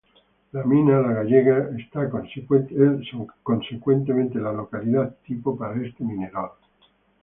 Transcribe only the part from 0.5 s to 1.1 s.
La mina